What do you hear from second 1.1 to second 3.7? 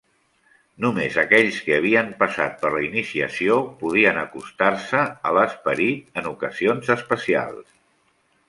aquells que havien passat per la iniciació